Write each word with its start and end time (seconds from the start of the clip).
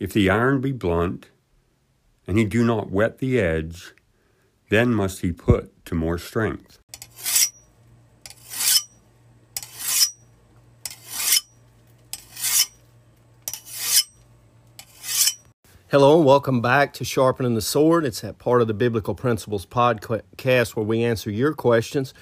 If 0.00 0.14
the 0.14 0.30
iron 0.30 0.62
be 0.62 0.72
blunt, 0.72 1.28
and 2.26 2.38
he 2.38 2.46
do 2.46 2.64
not 2.64 2.90
wet 2.90 3.18
the 3.18 3.38
edge, 3.38 3.92
then 4.70 4.94
must 4.94 5.20
he 5.20 5.30
put 5.30 5.84
to 5.84 5.94
more 5.94 6.16
strength. 6.16 6.78
Hello 15.90 16.16
and 16.16 16.24
welcome 16.24 16.62
back 16.62 16.94
to 16.94 17.04
Sharpening 17.04 17.54
the 17.54 17.60
Sword. 17.60 18.06
It's 18.06 18.22
that 18.22 18.38
part 18.38 18.62
of 18.62 18.68
the 18.68 18.72
Biblical 18.72 19.14
Principles 19.14 19.66
podcast 19.66 20.76
where 20.76 20.86
we 20.86 21.04
answer 21.04 21.30
your 21.30 21.52
questions 21.52 22.14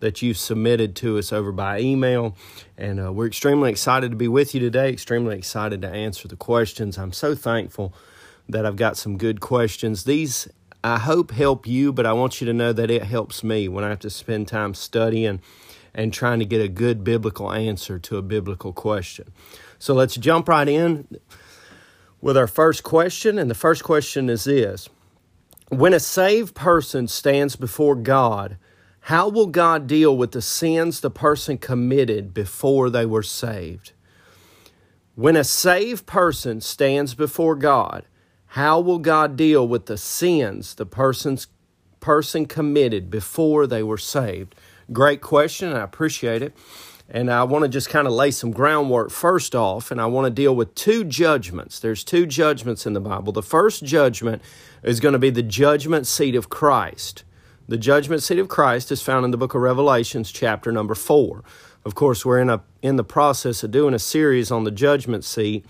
that 0.00 0.22
you've 0.22 0.38
submitted 0.38 0.94
to 0.96 1.18
us 1.18 1.32
over 1.32 1.52
by 1.52 1.80
email. 1.80 2.36
And 2.76 3.00
uh, 3.00 3.12
we're 3.12 3.26
extremely 3.26 3.70
excited 3.70 4.10
to 4.10 4.16
be 4.16 4.28
with 4.28 4.54
you 4.54 4.60
today, 4.60 4.90
extremely 4.90 5.36
excited 5.36 5.82
to 5.82 5.88
answer 5.88 6.28
the 6.28 6.36
questions. 6.36 6.98
I'm 6.98 7.12
so 7.12 7.34
thankful 7.34 7.92
that 8.48 8.64
I've 8.64 8.76
got 8.76 8.96
some 8.96 9.18
good 9.18 9.40
questions. 9.40 10.04
These, 10.04 10.48
I 10.82 10.98
hope, 10.98 11.32
help 11.32 11.66
you, 11.66 11.92
but 11.92 12.06
I 12.06 12.12
want 12.12 12.40
you 12.40 12.46
to 12.46 12.52
know 12.52 12.72
that 12.72 12.90
it 12.90 13.02
helps 13.02 13.42
me 13.42 13.68
when 13.68 13.84
I 13.84 13.88
have 13.88 13.98
to 14.00 14.10
spend 14.10 14.48
time 14.48 14.74
studying 14.74 15.40
and 15.94 16.12
trying 16.12 16.38
to 16.38 16.44
get 16.44 16.60
a 16.60 16.68
good 16.68 17.02
biblical 17.02 17.52
answer 17.52 17.98
to 17.98 18.16
a 18.16 18.22
biblical 18.22 18.72
question. 18.72 19.32
So 19.78 19.94
let's 19.94 20.14
jump 20.16 20.48
right 20.48 20.68
in 20.68 21.08
with 22.20 22.36
our 22.36 22.46
first 22.46 22.82
question. 22.82 23.38
And 23.38 23.50
the 23.50 23.54
first 23.54 23.84
question 23.84 24.30
is 24.30 24.44
this 24.44 24.88
When 25.68 25.92
a 25.92 26.00
saved 26.00 26.54
person 26.54 27.08
stands 27.08 27.56
before 27.56 27.96
God, 27.96 28.56
how 29.08 29.26
will 29.26 29.46
God 29.46 29.86
deal 29.86 30.14
with 30.14 30.32
the 30.32 30.42
sins 30.42 31.00
the 31.00 31.10
person 31.10 31.56
committed 31.56 32.34
before 32.34 32.90
they 32.90 33.06
were 33.06 33.22
saved? 33.22 33.92
When 35.14 35.34
a 35.34 35.44
saved 35.44 36.04
person 36.04 36.60
stands 36.60 37.14
before 37.14 37.56
God, 37.56 38.04
how 38.48 38.80
will 38.80 38.98
God 38.98 39.34
deal 39.34 39.66
with 39.66 39.86
the 39.86 39.96
sins 39.96 40.74
the 40.74 40.84
person's 40.84 41.46
person 42.00 42.44
committed 42.44 43.10
before 43.10 43.66
they 43.66 43.82
were 43.82 43.96
saved? 43.96 44.54
Great 44.92 45.22
question, 45.22 45.72
I 45.72 45.82
appreciate 45.82 46.42
it. 46.42 46.54
And 47.08 47.30
I 47.30 47.44
want 47.44 47.62
to 47.62 47.70
just 47.70 47.88
kind 47.88 48.06
of 48.06 48.12
lay 48.12 48.30
some 48.30 48.50
groundwork 48.50 49.10
first 49.10 49.54
off, 49.54 49.90
and 49.90 50.02
I 50.02 50.04
want 50.04 50.26
to 50.26 50.30
deal 50.30 50.54
with 50.54 50.74
two 50.74 51.02
judgments. 51.02 51.80
There's 51.80 52.04
two 52.04 52.26
judgments 52.26 52.84
in 52.84 52.92
the 52.92 53.00
Bible. 53.00 53.32
The 53.32 53.42
first 53.42 53.84
judgment 53.84 54.42
is 54.82 55.00
going 55.00 55.14
to 55.14 55.18
be 55.18 55.30
the 55.30 55.42
judgment 55.42 56.06
seat 56.06 56.34
of 56.34 56.50
Christ. 56.50 57.24
The 57.68 57.76
judgment 57.76 58.22
seat 58.22 58.38
of 58.38 58.48
Christ 58.48 58.90
is 58.90 59.02
found 59.02 59.26
in 59.26 59.30
the 59.30 59.36
book 59.36 59.54
of 59.54 59.60
Revelations, 59.60 60.32
chapter 60.32 60.72
number 60.72 60.94
four. 60.94 61.44
Of 61.84 61.94
course, 61.94 62.24
we're 62.24 62.40
in 62.40 62.48
a 62.48 62.62
in 62.80 62.96
the 62.96 63.04
process 63.04 63.62
of 63.62 63.70
doing 63.70 63.92
a 63.92 63.98
series 63.98 64.50
on 64.50 64.64
the 64.64 64.70
judgment 64.70 65.22
seat, 65.22 65.66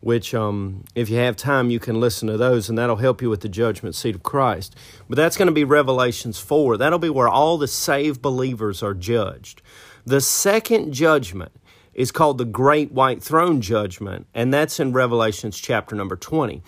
which, 0.00 0.32
um, 0.32 0.84
if 0.94 1.10
you 1.10 1.18
have 1.18 1.36
time, 1.36 1.68
you 1.68 1.78
can 1.78 2.00
listen 2.00 2.26
to 2.28 2.38
those, 2.38 2.70
and 2.70 2.78
that'll 2.78 2.96
help 2.96 3.20
you 3.20 3.28
with 3.28 3.42
the 3.42 3.50
judgment 3.50 3.94
seat 3.94 4.14
of 4.14 4.22
Christ. 4.22 4.74
But 5.10 5.16
that's 5.16 5.36
going 5.36 5.46
to 5.46 5.52
be 5.52 5.64
Revelations 5.64 6.40
four. 6.40 6.78
That'll 6.78 6.98
be 6.98 7.10
where 7.10 7.28
all 7.28 7.58
the 7.58 7.68
saved 7.68 8.22
believers 8.22 8.82
are 8.82 8.94
judged. 8.94 9.60
The 10.06 10.22
second 10.22 10.94
judgment 10.94 11.52
is 11.92 12.10
called 12.12 12.38
the 12.38 12.46
Great 12.46 12.92
White 12.92 13.22
Throne 13.22 13.60
Judgment, 13.60 14.26
and 14.32 14.54
that's 14.54 14.80
in 14.80 14.94
Revelations 14.94 15.58
chapter 15.58 15.94
number 15.94 16.16
20. 16.16 16.62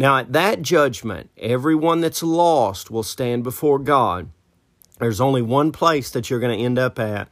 Now, 0.00 0.16
at 0.16 0.32
that 0.32 0.62
judgment, 0.62 1.28
everyone 1.36 2.00
that's 2.00 2.22
lost 2.22 2.90
will 2.90 3.02
stand 3.02 3.44
before 3.44 3.78
God. 3.78 4.30
There's 4.98 5.20
only 5.20 5.42
one 5.42 5.72
place 5.72 6.10
that 6.12 6.30
you're 6.30 6.40
going 6.40 6.58
to 6.58 6.64
end 6.64 6.78
up 6.78 6.98
at 6.98 7.28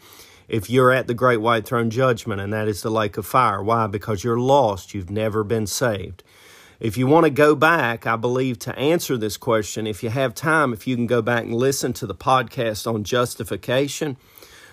if 0.48 0.69
you're 0.69 0.92
at 0.92 1.06
the 1.06 1.14
Great 1.14 1.38
White 1.38 1.64
Throne 1.64 1.88
Judgment, 1.88 2.42
and 2.42 2.52
that 2.52 2.69
is 2.69 2.83
the 2.83 2.91
lake 2.91 3.16
of 3.16 3.25
fire. 3.25 3.62
Why? 3.62 3.86
Because 3.86 4.22
you're 4.22 4.38
lost. 4.38 4.92
You've 4.92 5.08
never 5.08 5.42
been 5.44 5.66
saved. 5.66 6.22
If 6.78 6.98
you 6.98 7.06
want 7.06 7.25
to 7.25 7.30
go 7.30 7.55
back, 7.55 8.06
I 8.06 8.16
believe, 8.16 8.58
to 8.58 8.78
answer 8.78 9.16
this 9.16 9.38
question, 9.38 9.86
if 9.86 10.03
you 10.03 10.10
have 10.10 10.34
time, 10.34 10.75
if 10.75 10.86
you 10.86 10.94
can 10.94 11.06
go 11.06 11.22
back 11.22 11.44
and 11.44 11.55
listen 11.55 11.94
to 11.94 12.06
the 12.06 12.14
podcast 12.14 12.86
on 12.86 13.03
justification, 13.03 14.19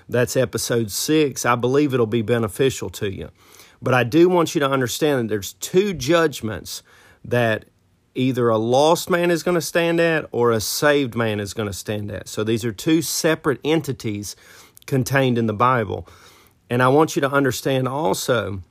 that's 0.10 0.36
episode 0.36 0.92
six. 0.92 1.46
I 1.46 1.56
believe 1.56 1.94
it'll 1.94 2.08
be 2.08 2.22
beneficial 2.22 2.90
to 2.90 3.10
you. 3.10 3.30
But 3.82 3.94
I 3.94 4.04
do 4.04 4.28
want 4.28 4.54
you 4.54 4.60
to 4.60 4.70
understand 4.70 5.20
that 5.20 5.28
there's 5.30 5.54
two 5.54 5.94
judgments 5.94 6.84
that 7.24 7.64
either 8.16 8.50
a 8.50 8.58
lost 8.58 9.10
man 9.10 9.30
is 9.30 9.44
going 9.44 9.56
to 9.56 9.62
stand 9.62 10.00
at 10.00 10.28
or 10.32 10.52
a 10.52 10.62
saved 10.62 11.16
man 11.16 11.40
is 11.40 11.54
going 11.54 11.68
to 11.68 11.74
stand 11.74 12.12
at. 12.12 12.28
So 12.28 12.44
these 12.44 12.66
are 12.66 12.72
two 12.72 13.02
separate 13.02 13.60
entities 13.64 14.36
contained 14.86 15.38
in 15.38 15.48
the 15.48 15.54
Bible. 15.54 16.08
And 16.70 16.82
I 16.82 16.88
want 16.88 17.16
you 17.16 17.22
to 17.22 17.30
understand 17.32 17.88
also 17.88 18.62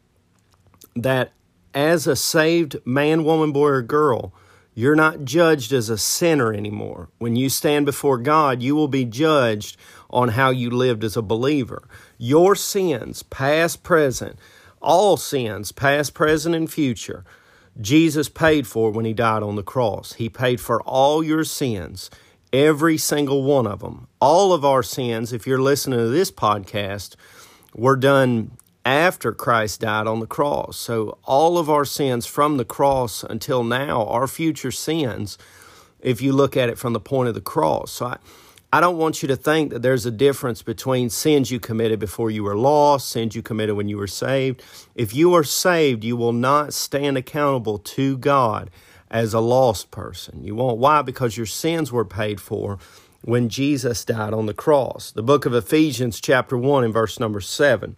that 0.96 1.32
as 1.74 2.06
a 2.06 2.16
saved 2.16 2.76
man, 2.84 3.24
woman, 3.24 3.52
boy, 3.52 3.68
or 3.68 3.82
girl, 3.82 4.32
you're 4.74 4.96
not 4.96 5.24
judged 5.24 5.72
as 5.72 5.88
a 5.88 5.98
sinner 5.98 6.52
anymore. 6.52 7.08
When 7.18 7.36
you 7.36 7.48
stand 7.48 7.86
before 7.86 8.18
God, 8.18 8.62
you 8.62 8.74
will 8.74 8.88
be 8.88 9.04
judged 9.04 9.76
on 10.10 10.30
how 10.30 10.50
you 10.50 10.70
lived 10.70 11.04
as 11.04 11.16
a 11.16 11.22
believer. 11.22 11.88
Your 12.18 12.56
sins, 12.56 13.22
past, 13.22 13.82
present, 13.82 14.36
all 14.80 15.16
sins, 15.16 15.70
past, 15.72 16.14
present, 16.14 16.54
and 16.54 16.70
future, 16.70 17.24
Jesus 17.80 18.28
paid 18.28 18.66
for 18.66 18.90
when 18.90 19.04
He 19.04 19.12
died 19.12 19.42
on 19.42 19.56
the 19.56 19.62
cross. 19.62 20.14
He 20.14 20.28
paid 20.28 20.60
for 20.60 20.80
all 20.82 21.22
your 21.22 21.44
sins, 21.44 22.10
every 22.52 22.96
single 22.96 23.42
one 23.42 23.66
of 23.66 23.80
them. 23.80 24.08
All 24.20 24.52
of 24.52 24.64
our 24.64 24.82
sins, 24.82 25.32
if 25.32 25.46
you're 25.46 25.60
listening 25.60 25.98
to 25.98 26.08
this 26.08 26.30
podcast, 26.30 27.16
were 27.74 27.96
done 27.96 28.52
after 28.84 29.32
Christ 29.32 29.80
died 29.80 30.06
on 30.06 30.20
the 30.20 30.26
cross. 30.26 30.76
So 30.76 31.18
all 31.24 31.58
of 31.58 31.70
our 31.70 31.84
sins 31.84 32.26
from 32.26 32.58
the 32.58 32.64
cross 32.64 33.24
until 33.24 33.64
now, 33.64 34.04
our 34.06 34.26
future 34.26 34.70
sins, 34.70 35.38
if 36.00 36.20
you 36.20 36.32
look 36.32 36.56
at 36.56 36.68
it 36.68 36.78
from 36.78 36.92
the 36.92 37.00
point 37.00 37.28
of 37.28 37.34
the 37.34 37.40
cross. 37.40 37.92
So 37.92 38.06
I, 38.06 38.18
I 38.74 38.80
don't 38.80 38.98
want 38.98 39.22
you 39.22 39.28
to 39.28 39.36
think 39.36 39.70
that 39.70 39.82
there's 39.82 40.04
a 40.04 40.10
difference 40.10 40.60
between 40.60 41.08
sins 41.08 41.48
you 41.48 41.60
committed 41.60 42.00
before 42.00 42.28
you 42.28 42.42
were 42.42 42.56
lost, 42.56 43.08
sins 43.08 43.36
you 43.36 43.40
committed 43.40 43.76
when 43.76 43.88
you 43.88 43.96
were 43.96 44.08
saved. 44.08 44.64
If 44.96 45.14
you 45.14 45.32
are 45.34 45.44
saved, 45.44 46.02
you 46.02 46.16
will 46.16 46.32
not 46.32 46.74
stand 46.74 47.16
accountable 47.16 47.78
to 47.78 48.18
God 48.18 48.70
as 49.08 49.32
a 49.32 49.38
lost 49.38 49.92
person. 49.92 50.42
You 50.42 50.56
won't. 50.56 50.78
Why? 50.78 51.02
Because 51.02 51.36
your 51.36 51.46
sins 51.46 51.92
were 51.92 52.04
paid 52.04 52.40
for 52.40 52.80
when 53.22 53.48
Jesus 53.48 54.04
died 54.04 54.34
on 54.34 54.46
the 54.46 54.52
cross. 54.52 55.12
The 55.12 55.22
book 55.22 55.46
of 55.46 55.54
Ephesians, 55.54 56.20
chapter 56.20 56.58
1, 56.58 56.82
and 56.82 56.92
verse 56.92 57.20
number 57.20 57.40
7 57.40 57.94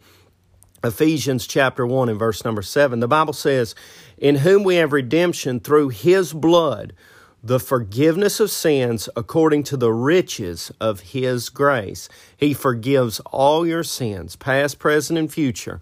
Ephesians 0.85 1.47
chapter 1.47 1.87
1 1.87 2.11
and 2.11 2.19
verse 2.19 2.45
number 2.45 2.61
7, 2.61 3.01
the 3.01 3.09
Bible 3.09 3.33
says, 3.33 3.75
In 4.19 4.37
whom 4.37 4.63
we 4.63 4.77
have 4.77 4.93
redemption 4.93 5.59
through 5.59 5.89
his 5.89 6.35
blood, 6.35 6.93
the 7.43 7.61
forgiveness 7.61 8.41
of 8.41 8.51
sins 8.51 9.09
according 9.15 9.63
to 9.65 9.77
the 9.77 9.93
riches 9.93 10.73
of 10.81 11.01
his 11.01 11.49
grace. 11.49 12.09
He 12.37 12.55
forgives 12.55 13.21
all 13.27 13.67
your 13.67 13.85
sins, 13.85 14.37
past, 14.37 14.79
present, 14.79 15.19
and 15.19 15.33
future. 15.33 15.81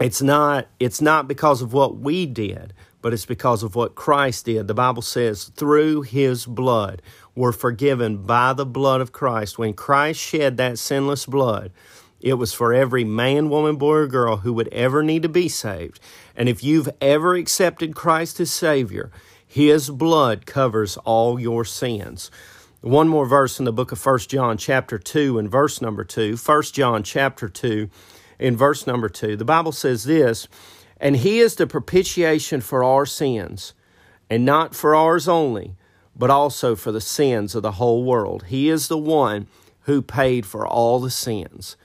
It's 0.00 0.22
not, 0.22 0.68
it's 0.78 1.00
not 1.00 1.28
because 1.28 1.62
of 1.62 1.72
what 1.72 1.98
we 1.98 2.26
did, 2.26 2.72
but 3.02 3.12
it's 3.12 3.26
because 3.26 3.62
of 3.62 3.74
what 3.74 3.94
Christ 3.94 4.46
did. 4.46 4.66
The 4.66 4.74
Bible 4.74 5.02
says, 5.02 5.44
through 5.56 6.02
his 6.02 6.46
blood, 6.46 7.02
we're 7.34 7.52
forgiven 7.52 8.18
by 8.18 8.52
the 8.52 8.66
blood 8.66 9.00
of 9.00 9.12
Christ. 9.12 9.58
When 9.58 9.74
Christ 9.74 10.20
shed 10.20 10.56
that 10.56 10.78
sinless 10.78 11.26
blood, 11.26 11.70
it 12.20 12.34
was 12.34 12.52
for 12.52 12.72
every 12.72 13.04
man, 13.04 13.50
woman, 13.50 13.76
boy, 13.76 13.94
or 13.94 14.06
girl 14.06 14.38
who 14.38 14.52
would 14.54 14.68
ever 14.68 15.02
need 15.02 15.22
to 15.22 15.28
be 15.28 15.48
saved. 15.48 16.00
And 16.34 16.48
if 16.48 16.64
you've 16.64 16.88
ever 17.00 17.34
accepted 17.34 17.94
Christ 17.94 18.40
as 18.40 18.50
Savior, 18.50 19.10
His 19.56 19.88
blood 19.88 20.44
covers 20.44 20.98
all 20.98 21.40
your 21.40 21.64
sins. 21.64 22.30
One 22.82 23.08
more 23.08 23.24
verse 23.24 23.58
in 23.58 23.64
the 23.64 23.72
book 23.72 23.90
of 23.90 24.04
1 24.04 24.18
John 24.28 24.58
chapter 24.58 24.98
2 24.98 25.38
and 25.38 25.50
verse 25.50 25.80
number 25.80 26.04
2. 26.04 26.36
1 26.36 26.62
John 26.74 27.02
chapter 27.02 27.48
2 27.48 27.88
in 28.38 28.54
verse 28.54 28.86
number 28.86 29.08
2. 29.08 29.34
The 29.34 29.46
Bible 29.46 29.72
says 29.72 30.04
this, 30.04 30.46
And 30.98 31.16
He 31.16 31.38
is 31.38 31.54
the 31.54 31.66
propitiation 31.66 32.60
for 32.60 32.84
our 32.84 33.06
sins, 33.06 33.72
and 34.28 34.44
not 34.44 34.74
for 34.74 34.94
ours 34.94 35.26
only, 35.26 35.74
but 36.14 36.28
also 36.28 36.76
for 36.76 36.92
the 36.92 37.00
sins 37.00 37.54
of 37.54 37.62
the 37.62 37.72
whole 37.80 38.04
world. 38.04 38.44
He 38.48 38.68
is 38.68 38.88
the 38.88 38.98
one 38.98 39.46
who 39.84 40.02
paid 40.02 40.44
for 40.44 40.66
all 40.66 41.00
the 41.00 41.08
sins. 41.08 41.78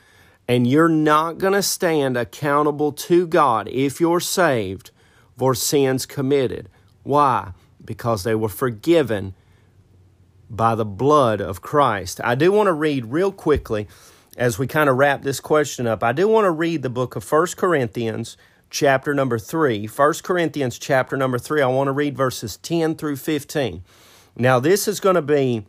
And 0.46 0.68
you're 0.68 0.90
not 0.90 1.38
going 1.38 1.54
to 1.54 1.64
stand 1.64 2.18
accountable 2.18 2.92
to 2.92 3.26
God 3.28 3.70
if 3.70 4.02
you're 4.02 4.20
saved 4.20 4.92
for 5.38 5.56
sins 5.56 6.06
committed. 6.06 6.68
Why? 7.04 7.54
Because 7.84 8.24
they 8.24 8.36
were 8.36 8.50
forgiven 8.50 9.34
by 10.50 10.76
the 10.76 10.86
blood 10.86 11.42
of 11.42 11.62
Christ. 11.62 12.20
I 12.24 12.36
do 12.36 12.52
want 12.52 12.68
to 12.68 12.74
read 12.74 13.06
real 13.06 13.32
quickly 13.32 13.88
as 14.38 14.60
we 14.60 14.68
kind 14.68 14.90
of 14.90 14.98
wrap 14.98 15.24
this 15.24 15.40
question 15.40 15.88
up. 15.88 16.04
I 16.04 16.12
do 16.12 16.28
want 16.28 16.46
to 16.46 16.52
read 16.52 16.82
the 16.82 16.90
book 16.90 17.16
of 17.16 17.24
First 17.24 17.58
Corinthians 17.58 18.38
chapter 18.70 19.14
number 19.14 19.40
3. 19.40 19.88
1 19.88 20.14
Corinthians 20.24 20.78
chapter 20.78 21.16
number 21.16 21.40
3. 21.40 21.62
I 21.62 21.68
want 21.68 21.88
to 21.88 21.94
read 21.94 22.18
verses 22.18 22.58
10 22.58 22.96
through 22.96 23.18
15. 23.18 23.84
Now 24.36 24.60
this 24.60 24.88
is 24.88 25.00
going 25.00 25.16
to 25.16 25.22
be 25.22 25.66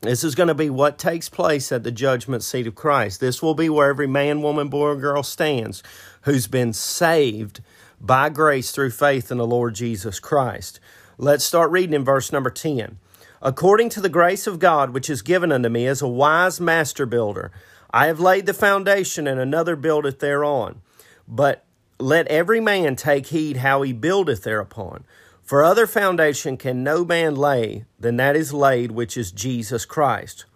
this 0.00 0.22
is 0.22 0.34
going 0.34 0.48
to 0.48 0.54
be 0.54 0.68
what 0.68 0.98
takes 0.98 1.30
place 1.30 1.72
at 1.72 1.82
the 1.82 1.90
judgment 1.90 2.42
seat 2.42 2.66
of 2.66 2.74
Christ. 2.74 3.20
This 3.20 3.42
will 3.42 3.54
be 3.54 3.70
where 3.70 3.88
every 3.88 4.06
man, 4.06 4.42
woman, 4.42 4.68
boy, 4.68 4.88
or 4.88 4.96
girl 4.96 5.22
stands 5.22 5.82
who's 6.22 6.46
been 6.46 6.74
saved 6.74 7.62
by 7.98 8.28
grace 8.28 8.70
through 8.70 8.90
faith 8.90 9.30
in 9.30 9.38
the 9.38 9.46
Lord 9.46 9.74
Jesus 9.74 10.20
Christ. 10.20 10.78
Let's 11.16 11.44
start 11.44 11.70
reading 11.70 11.94
in 11.94 12.04
verse 12.04 12.32
number 12.32 12.50
10. 12.50 12.98
According 13.40 13.88
to 13.90 14.00
the 14.00 14.08
grace 14.08 14.48
of 14.48 14.58
God 14.58 14.90
which 14.90 15.08
is 15.08 15.22
given 15.22 15.52
unto 15.52 15.68
me 15.68 15.86
as 15.86 16.02
a 16.02 16.08
wise 16.08 16.60
master 16.60 17.06
builder, 17.06 17.52
I 17.92 18.08
have 18.08 18.18
laid 18.18 18.46
the 18.46 18.54
foundation, 18.54 19.28
and 19.28 19.38
another 19.38 19.76
buildeth 19.76 20.18
thereon. 20.18 20.80
But 21.28 21.64
let 22.00 22.26
every 22.26 22.58
man 22.58 22.96
take 22.96 23.26
heed 23.26 23.58
how 23.58 23.82
he 23.82 23.92
buildeth 23.92 24.42
thereupon. 24.42 25.04
For 25.40 25.62
other 25.62 25.86
foundation 25.86 26.56
can 26.56 26.82
no 26.82 27.04
man 27.04 27.36
lay 27.36 27.84
than 27.96 28.16
that 28.16 28.34
is 28.34 28.52
laid, 28.52 28.90
which 28.90 29.16
is 29.16 29.30
Jesus 29.30 29.84
Christ. 29.84 30.46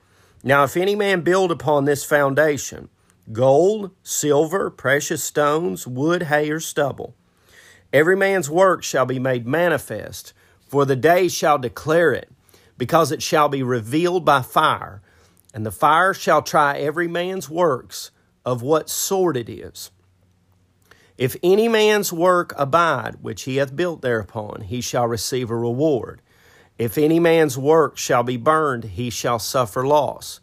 Now, 0.42 0.64
if 0.64 0.76
any 0.76 0.96
man 0.96 1.20
build 1.20 1.52
upon 1.52 1.84
this 1.84 2.04
foundation, 2.04 2.88
gold, 3.30 3.92
silver, 4.02 4.70
precious 4.70 5.22
stones, 5.22 5.86
wood, 5.86 6.24
hay, 6.24 6.50
or 6.50 6.58
stubble, 6.58 7.14
every 7.92 8.16
man's 8.16 8.50
work 8.50 8.82
shall 8.82 9.06
be 9.06 9.20
made 9.20 9.46
manifest, 9.46 10.32
for 10.68 10.84
the 10.84 10.96
day 10.96 11.28
shall 11.28 11.58
declare 11.58 12.12
it, 12.12 12.30
because 12.76 13.10
it 13.10 13.22
shall 13.22 13.48
be 13.48 13.62
revealed 13.62 14.24
by 14.24 14.42
fire, 14.42 15.02
and 15.52 15.66
the 15.66 15.72
fire 15.72 16.14
shall 16.14 16.42
try 16.42 16.78
every 16.78 17.08
man's 17.08 17.48
works 17.48 18.10
of 18.44 18.62
what 18.62 18.88
sort 18.88 19.36
it 19.36 19.48
is. 19.48 19.90
If 21.16 21.36
any 21.42 21.66
man's 21.68 22.12
work 22.12 22.52
abide, 22.56 23.16
which 23.22 23.42
he 23.42 23.56
hath 23.56 23.74
built 23.74 24.02
thereupon, 24.02 24.60
he 24.62 24.80
shall 24.80 25.08
receive 25.08 25.50
a 25.50 25.56
reward. 25.56 26.22
If 26.78 26.96
any 26.96 27.18
man's 27.18 27.58
work 27.58 27.98
shall 27.98 28.22
be 28.22 28.36
burned, 28.36 28.84
he 28.84 29.10
shall 29.10 29.40
suffer 29.40 29.84
loss. 29.84 30.38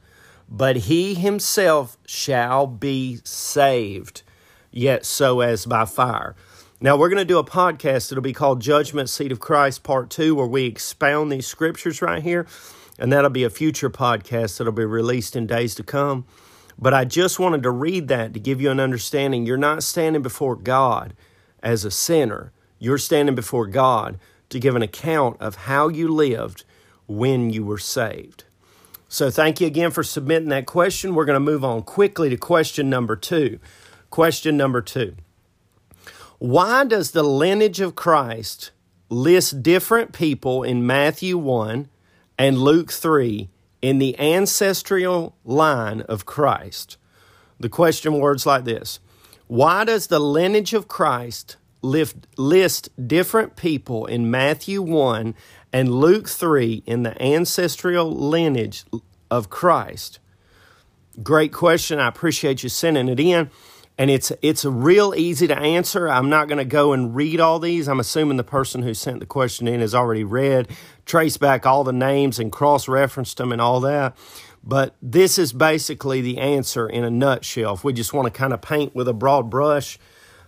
But 0.49 0.75
he 0.75 1.13
himself 1.13 1.97
shall 2.05 2.67
be 2.67 3.19
saved, 3.23 4.23
yet 4.69 5.05
so 5.05 5.39
as 5.39 5.65
by 5.65 5.85
fire. 5.85 6.35
Now, 6.85 6.95
we're 6.95 7.09
going 7.09 7.17
to 7.17 7.25
do 7.25 7.39
a 7.39 7.43
podcast. 7.43 8.11
It'll 8.11 8.21
be 8.21 8.31
called 8.31 8.61
Judgment 8.61 9.09
Seat 9.09 9.31
of 9.31 9.39
Christ 9.39 9.81
Part 9.81 10.11
2, 10.11 10.35
where 10.35 10.45
we 10.45 10.65
expound 10.65 11.31
these 11.31 11.47
scriptures 11.47 11.99
right 11.99 12.21
here. 12.21 12.45
And 12.99 13.11
that'll 13.11 13.31
be 13.31 13.43
a 13.43 13.49
future 13.49 13.89
podcast 13.89 14.59
that'll 14.59 14.71
be 14.71 14.85
released 14.85 15.35
in 15.35 15.47
days 15.47 15.73
to 15.73 15.83
come. 15.83 16.27
But 16.77 16.93
I 16.93 17.03
just 17.03 17.39
wanted 17.39 17.63
to 17.63 17.71
read 17.71 18.07
that 18.09 18.35
to 18.35 18.39
give 18.39 18.61
you 18.61 18.69
an 18.69 18.79
understanding. 18.79 19.47
You're 19.47 19.57
not 19.57 19.81
standing 19.81 20.21
before 20.21 20.55
God 20.55 21.15
as 21.63 21.85
a 21.85 21.89
sinner, 21.89 22.51
you're 22.77 22.99
standing 22.99 23.33
before 23.33 23.65
God 23.65 24.19
to 24.49 24.59
give 24.59 24.75
an 24.75 24.83
account 24.83 25.41
of 25.41 25.55
how 25.55 25.87
you 25.87 26.07
lived 26.07 26.65
when 27.07 27.49
you 27.49 27.65
were 27.65 27.79
saved. 27.79 28.43
So, 29.09 29.31
thank 29.31 29.59
you 29.59 29.65
again 29.65 29.89
for 29.89 30.03
submitting 30.03 30.49
that 30.49 30.67
question. 30.67 31.15
We're 31.15 31.25
going 31.25 31.33
to 31.33 31.39
move 31.39 31.65
on 31.65 31.81
quickly 31.81 32.29
to 32.29 32.37
question 32.37 32.91
number 32.91 33.15
two. 33.15 33.57
Question 34.11 34.55
number 34.55 34.83
two 34.83 35.15
Why 36.45 36.85
does 36.85 37.09
the 37.09 37.23
lineage 37.23 37.79
of 37.79 37.95
Christ 37.95 38.69
list 39.09 39.63
different 39.63 40.13
people 40.13 40.61
in 40.61 40.85
Matthew 40.85 41.39
1 41.39 41.89
and 42.37 42.57
Luke 42.59 42.91
3 42.91 43.49
in 43.81 43.97
the 43.97 44.19
ancestral 44.19 45.35
line 45.43 46.01
of 46.01 46.27
Christ. 46.27 46.97
The 47.59 47.69
question 47.69 48.19
words 48.19 48.45
like 48.45 48.63
this 48.63 48.99
Why 49.47 49.85
does 49.85 50.05
the 50.05 50.19
lineage 50.19 50.75
of 50.75 50.87
Christ 50.87 51.57
list 51.81 53.07
different 53.07 53.55
people 53.55 54.05
in 54.05 54.29
Matthew 54.29 54.83
1 54.83 55.33
and 55.73 55.95
Luke 55.95 56.29
3 56.29 56.83
in 56.85 57.01
the 57.01 57.19
ancestral 57.19 58.11
lineage 58.11 58.85
of 59.31 59.49
Christ? 59.49 60.19
Great 61.23 61.53
question. 61.53 61.99
I 61.99 62.07
appreciate 62.07 62.61
you 62.61 62.69
sending 62.69 63.07
it 63.07 63.19
in 63.19 63.49
and 63.97 64.09
it's 64.09 64.31
it's 64.41 64.65
real 64.65 65.13
easy 65.15 65.47
to 65.47 65.57
answer. 65.57 66.09
I'm 66.09 66.29
not 66.29 66.47
going 66.47 66.57
to 66.57 66.65
go 66.65 66.93
and 66.93 67.15
read 67.15 67.39
all 67.39 67.59
these. 67.59 67.87
I'm 67.87 67.99
assuming 67.99 68.37
the 68.37 68.43
person 68.43 68.81
who 68.81 68.93
sent 68.93 69.19
the 69.19 69.25
question 69.25 69.67
in 69.67 69.79
has 69.79 69.95
already 69.95 70.23
read, 70.23 70.67
traced 71.05 71.39
back 71.39 71.65
all 71.65 71.83
the 71.83 71.93
names 71.93 72.39
and 72.39 72.51
cross-referenced 72.51 73.37
them 73.37 73.51
and 73.51 73.61
all 73.61 73.79
that. 73.81 74.17
But 74.63 74.95
this 75.01 75.37
is 75.37 75.53
basically 75.53 76.21
the 76.21 76.39
answer 76.39 76.89
in 76.89 77.03
a 77.03 77.09
nutshell. 77.09 77.75
If 77.75 77.83
we 77.83 77.93
just 77.93 78.13
want 78.13 78.25
to 78.25 78.37
kind 78.37 78.51
of 78.51 78.61
paint 78.61 78.95
with 78.95 79.07
a 79.07 79.13
broad 79.13 79.49
brush, 79.49 79.99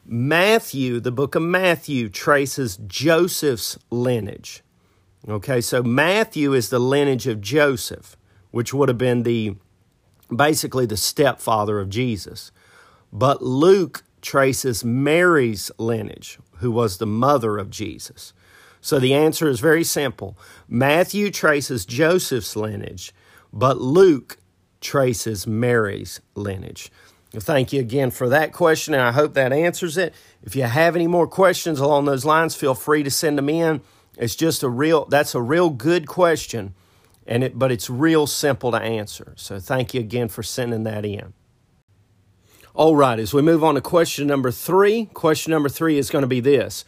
Matthew, 0.06 1.00
the 1.00 1.12
book 1.12 1.36
of 1.36 1.44
Matthew 1.44 2.10
traces 2.10 2.78
Joseph's 2.88 3.78
lineage. 3.92 4.64
Okay, 5.28 5.62
so 5.62 5.84
Matthew 5.84 6.54
is 6.54 6.70
the 6.70 6.80
lineage 6.80 7.28
of 7.28 7.42
Joseph, 7.42 8.18
which 8.52 8.74
would 8.74 8.90
have 8.90 8.98
been 8.98 9.24
the 9.24 9.56
basically 10.36 10.86
the 10.86 10.98
stepfather 10.98 11.80
of 11.80 11.90
Jesus. 11.90 12.52
But 13.12 13.42
Luke 13.42 14.04
traces 14.22 14.84
Mary's 14.84 15.72
lineage, 15.78 16.40
who 16.58 16.72
was 16.72 16.98
the 16.98 17.06
mother 17.06 17.58
of 17.58 17.70
Jesus. 17.70 18.34
So 18.82 19.00
the 19.00 19.14
answer 19.14 19.48
is 19.48 19.60
very 19.60 19.84
simple. 19.84 20.38
Matthew 20.68 21.32
traces 21.32 21.86
Joseph's 21.86 22.56
lineage, 22.56 23.14
but 23.52 23.80
Luke 23.80 24.38
traces 24.82 25.48
Mary's 25.48 26.22
lineage. 26.36 26.92
Thank 27.32 27.74
you 27.74 27.82
again 27.82 28.12
for 28.12 28.30
that 28.30 28.54
question, 28.54 28.94
and 28.94 29.04
I 29.04 29.12
hope 29.12 29.34
that 29.34 29.52
answers 29.52 29.98
it. 29.98 30.14
If 30.44 30.56
you 30.56 30.64
have 30.64 30.96
any 30.96 31.08
more 31.08 31.28
questions 31.28 31.80
along 31.80 32.06
those 32.06 32.26
lines, 32.26 32.56
feel 32.56 32.74
free 32.74 33.04
to 33.04 33.12
send 33.12 33.38
them 33.38 33.50
in. 33.50 33.82
It's 34.18 34.36
just 34.36 34.64
a 34.64 34.70
real 34.70 35.06
that's 35.06 35.36
a 35.36 35.42
real 35.42 35.70
good 35.70 36.08
question, 36.08 36.74
and 37.28 37.44
it 37.44 37.60
but 37.60 37.72
it's 37.72 37.90
real 37.90 38.26
simple 38.28 38.72
to 38.72 38.78
answer. 38.78 39.34
So 39.36 39.60
thank 39.60 39.94
you 39.94 40.00
again 40.00 40.30
for 40.30 40.42
sending 40.42 40.84
that 40.84 41.06
in. 41.06 41.34
All 42.78 42.96
right, 42.96 43.18
as 43.18 43.34
we 43.34 43.42
move 43.42 43.64
on 43.64 43.74
to 43.74 43.82
question 43.82 44.28
number 44.28 44.52
three, 44.52 45.06
question 45.06 45.50
number 45.50 45.68
three 45.68 45.98
is 45.98 46.12
going 46.12 46.22
to 46.22 46.28
be 46.28 46.42
this. 46.42 46.86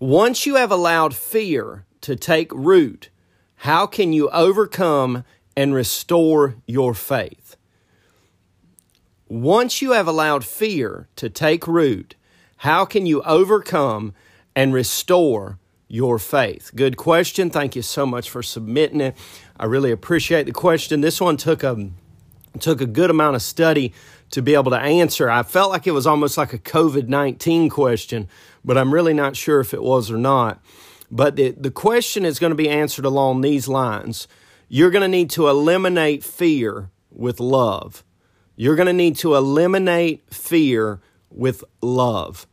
Once 0.00 0.46
you 0.46 0.54
have 0.54 0.72
allowed 0.72 1.14
fear 1.14 1.84
to 2.00 2.16
take 2.16 2.50
root, 2.54 3.10
how 3.56 3.86
can 3.86 4.14
you 4.14 4.30
overcome 4.30 5.24
and 5.54 5.74
restore 5.74 6.56
your 6.66 6.94
faith? 6.94 7.54
Once 9.28 9.82
you 9.82 9.92
have 9.92 10.08
allowed 10.08 10.42
fear 10.42 11.06
to 11.16 11.28
take 11.28 11.66
root, 11.66 12.14
how 12.58 12.86
can 12.86 13.04
you 13.04 13.20
overcome 13.24 14.14
and 14.54 14.72
restore 14.72 15.58
your 15.86 16.18
faith? 16.18 16.70
Good 16.74 16.96
question. 16.96 17.50
Thank 17.50 17.76
you 17.76 17.82
so 17.82 18.06
much 18.06 18.30
for 18.30 18.42
submitting 18.42 19.02
it. 19.02 19.14
I 19.60 19.66
really 19.66 19.90
appreciate 19.92 20.46
the 20.46 20.52
question. 20.52 21.02
This 21.02 21.20
one 21.20 21.36
took 21.36 21.62
a 21.62 21.90
took 22.58 22.80
a 22.80 22.86
good 22.86 23.10
amount 23.10 23.36
of 23.36 23.42
study 23.42 23.92
to 24.30 24.42
be 24.42 24.54
able 24.54 24.70
to 24.70 24.78
answer. 24.78 25.30
I 25.30 25.42
felt 25.42 25.70
like 25.70 25.86
it 25.86 25.92
was 25.92 26.06
almost 26.06 26.36
like 26.36 26.52
a 26.52 26.58
COVID 26.58 27.08
19 27.08 27.68
question, 27.68 28.28
but 28.64 28.76
I'm 28.76 28.92
really 28.92 29.14
not 29.14 29.36
sure 29.36 29.60
if 29.60 29.72
it 29.72 29.82
was 29.82 30.10
or 30.10 30.18
not. 30.18 30.60
But 31.10 31.36
the, 31.36 31.50
the 31.50 31.70
question 31.70 32.24
is 32.24 32.38
going 32.38 32.50
to 32.50 32.56
be 32.56 32.68
answered 32.68 33.04
along 33.04 33.40
these 33.40 33.68
lines. 33.68 34.26
You're 34.68 34.90
going 34.90 35.02
to 35.02 35.08
need 35.08 35.30
to 35.30 35.48
eliminate 35.48 36.24
fear 36.24 36.90
with 37.10 37.38
love. 37.38 38.04
You're 38.56 38.76
going 38.76 38.86
to 38.86 38.92
need 38.92 39.16
to 39.16 39.36
eliminate 39.36 40.32
fear 40.34 41.00
with 41.30 41.62
love. 41.80 42.46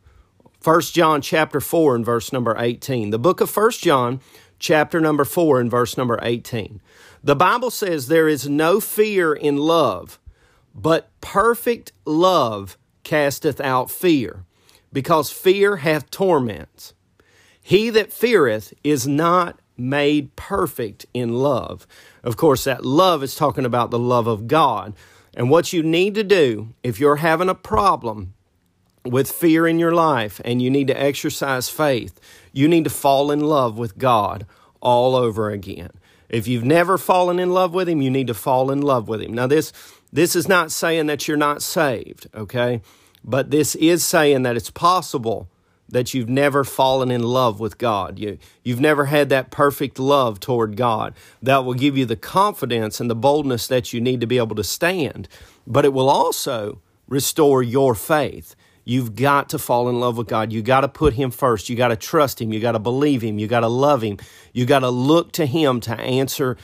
1 0.63 0.81
John 0.81 1.21
chapter 1.21 1.59
4 1.59 1.95
and 1.95 2.05
verse 2.05 2.31
number 2.31 2.55
18. 2.57 3.09
The 3.09 3.19
book 3.19 3.41
of 3.41 3.55
1 3.55 3.71
John 3.71 4.21
chapter 4.59 5.01
number 5.01 5.25
4 5.25 5.59
and 5.59 5.71
verse 5.71 5.97
number 5.97 6.19
18. 6.21 6.81
The 7.23 7.35
Bible 7.35 7.71
says 7.71 8.07
there 8.07 8.27
is 8.27 8.47
no 8.47 8.79
fear 8.79 9.33
in 9.33 9.57
love, 9.57 10.19
but 10.73 11.09
perfect 11.21 11.91
love 12.05 12.77
casteth 13.03 13.59
out 13.61 13.91
fear, 13.91 14.45
because 14.91 15.31
fear 15.31 15.77
hath 15.77 16.09
torments. 16.09 16.93
He 17.61 17.89
that 17.91 18.11
feareth 18.11 18.73
is 18.83 19.07
not 19.07 19.59
made 19.77 20.35
perfect 20.35 21.05
in 21.13 21.33
love. 21.33 21.87
Of 22.23 22.37
course, 22.37 22.63
that 22.65 22.85
love 22.85 23.23
is 23.23 23.35
talking 23.35 23.65
about 23.65 23.91
the 23.91 23.99
love 23.99 24.27
of 24.27 24.47
God. 24.47 24.93
And 25.35 25.49
what 25.49 25.73
you 25.73 25.81
need 25.81 26.13
to 26.15 26.23
do 26.23 26.73
if 26.83 26.99
you're 26.99 27.15
having 27.17 27.49
a 27.49 27.55
problem 27.55 28.33
with 29.03 29.31
fear 29.31 29.67
in 29.67 29.79
your 29.79 29.93
life 29.93 30.39
and 30.45 30.61
you 30.61 30.69
need 30.69 30.87
to 30.87 31.01
exercise 31.01 31.69
faith, 31.69 32.19
you 32.51 32.67
need 32.67 32.83
to 32.83 32.89
fall 32.89 33.31
in 33.31 33.39
love 33.39 33.77
with 33.77 33.97
God 33.97 34.45
all 34.79 35.15
over 35.15 35.49
again. 35.49 35.89
If 36.29 36.47
you've 36.47 36.63
never 36.63 36.97
fallen 36.97 37.39
in 37.39 37.51
love 37.51 37.73
with 37.73 37.89
him, 37.89 38.01
you 38.01 38.09
need 38.09 38.27
to 38.27 38.33
fall 38.33 38.71
in 38.71 38.81
love 38.81 39.07
with 39.07 39.21
him. 39.21 39.33
Now 39.33 39.47
this 39.47 39.73
this 40.13 40.35
is 40.35 40.47
not 40.47 40.71
saying 40.71 41.07
that 41.07 41.27
you're 41.27 41.35
not 41.35 41.63
saved, 41.63 42.27
okay? 42.35 42.81
But 43.23 43.49
this 43.49 43.73
is 43.75 44.03
saying 44.03 44.43
that 44.43 44.55
it's 44.55 44.69
possible 44.69 45.49
that 45.89 46.13
you've 46.13 46.29
never 46.29 46.63
fallen 46.63 47.09
in 47.09 47.23
love 47.23 47.59
with 47.59 47.79
God. 47.79 48.19
You, 48.19 48.37
you've 48.63 48.79
never 48.79 49.05
had 49.05 49.29
that 49.29 49.49
perfect 49.49 49.97
love 49.97 50.39
toward 50.39 50.77
God. 50.77 51.15
That 51.41 51.65
will 51.65 51.73
give 51.73 51.97
you 51.97 52.05
the 52.05 52.15
confidence 52.15 52.99
and 52.99 53.09
the 53.09 53.15
boldness 53.15 53.65
that 53.67 53.91
you 53.91 53.99
need 53.99 54.21
to 54.21 54.27
be 54.27 54.37
able 54.37 54.55
to 54.55 54.63
stand. 54.63 55.27
But 55.65 55.83
it 55.83 55.93
will 55.93 56.09
also 56.09 56.79
restore 57.07 57.63
your 57.63 57.95
faith. 57.95 58.55
You've 58.85 59.15
got 59.15 59.49
to 59.49 59.57
fall 59.57 59.89
in 59.89 59.99
love 59.99 60.17
with 60.17 60.27
God. 60.27 60.53
You 60.53 60.61
got 60.61 60.81
to 60.81 60.89
put 60.89 61.13
Him 61.13 61.31
first. 61.31 61.69
You 61.69 61.75
got 61.75 61.87
to 61.87 61.95
trust 61.95 62.39
Him. 62.39 62.53
You 62.53 62.59
got 62.59 62.73
to 62.73 62.79
believe 62.79 63.23
Him. 63.23 63.39
You 63.39 63.47
got 63.47 63.61
to 63.61 63.67
love 63.67 64.03
Him. 64.03 64.19
You 64.51 64.65
got 64.67 64.79
to 64.79 64.89
look 64.89 65.31
to 65.33 65.47
Him 65.47 65.79
to 65.81 65.99
answer 65.99 66.57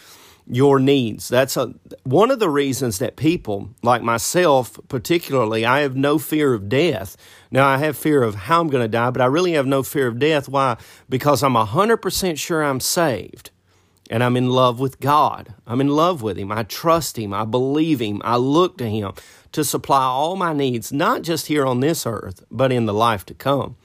your 0.50 0.79
needs. 0.79 1.29
That's 1.29 1.56
a, 1.56 1.74
one 2.03 2.32
of 2.32 2.39
the 2.39 2.50
reasons 2.50 2.98
that 3.00 3.15
people, 3.15 3.70
like 3.84 4.01
myself 4.01 4.79
particularly, 4.89 5.65
I 5.65 5.82
have 5.82 5.96
no 5.96 6.18
fear 6.18 6.53
of 6.53 6.68
death. 6.68 7.15
Now, 7.51 7.68
I 7.68 7.77
have 7.77 7.96
fear 7.96 8.24
of 8.24 8.36
how 8.36 8.60
I'm 8.60 8.68
going 8.68 8.84
to 8.84 8.88
die, 8.88 9.12
but 9.12 9.22
I 9.22 9.25
really 9.25 9.53
have 9.53 9.68
no 9.68 9.84
fear 9.84 10.08
of 10.08 10.20
death. 10.20 10.50
Why? 10.50 10.77
Because 11.08 11.44
I'm 11.44 11.53
100% 11.53 12.38
sure 12.38 12.63
I'm 12.63 12.79
saved 12.79 13.51
and 14.10 14.24
I'm 14.24 14.36
in 14.36 14.50
love 14.50 14.79
with 14.79 15.00
God. 15.00 15.53
I'm 15.68 15.82
in 15.82 15.89
love 15.89 16.24
with 16.24 16.38
Him. 16.38 16.51
I 16.51 16.63
trust 16.63 17.18
Him. 17.18 17.34
I 17.34 17.46
believe 17.46 18.00
Him. 18.00 18.22
I 18.25 18.38
look 18.38 18.77
to 18.79 18.89
Him 18.89 19.13
to 19.51 19.63
supply 19.63 20.03
all 20.03 20.36
my 20.36 20.53
needs, 20.53 20.91
not 20.91 21.22
just 21.22 21.48
here 21.48 21.65
on 21.65 21.79
this 21.79 22.06
earth, 22.06 22.44
but 22.50 22.72
in 22.72 22.86
the 22.88 22.94
life 22.94 23.25
to 23.27 23.34
come. 23.34 23.75